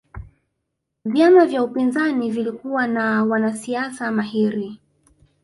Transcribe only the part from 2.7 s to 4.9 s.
na wanasiasa mahiri